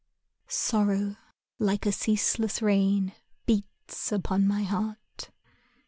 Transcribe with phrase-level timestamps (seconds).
[0.47, 1.15] Sorrow Sorrow
[1.59, 3.13] like a ceaseless rain
[3.45, 5.29] Beats upon my heart.